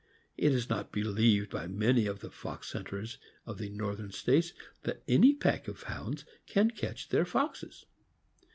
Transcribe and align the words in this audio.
It 0.35 0.51
is 0.51 0.67
not 0.67 0.91
believed 0.91 1.51
by 1.51 1.67
many 1.67 2.07
of 2.07 2.21
the 2.21 2.31
fox 2.31 2.71
hunters 2.71 3.19
of 3.45 3.59
the 3.59 3.69
Northern 3.69 4.11
States 4.11 4.51
that 4.81 5.03
any 5.07 5.35
pack 5.35 5.67
of 5.67 5.83
Hounds 5.83 6.25
can 6.47 6.71
catch 6.71 7.09
their 7.09 7.23
foxes. 7.23 7.85